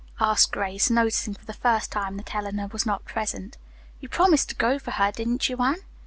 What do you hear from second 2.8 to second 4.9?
not present. "You promised to go for